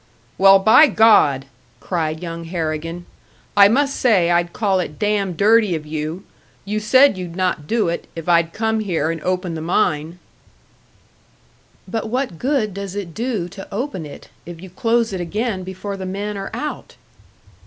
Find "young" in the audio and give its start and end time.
2.23-2.45